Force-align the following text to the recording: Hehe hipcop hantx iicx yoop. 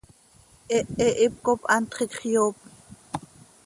Hehe 0.71 1.09
hipcop 1.19 1.61
hantx 1.71 1.97
iicx 2.01 2.23
yoop. 2.33 2.57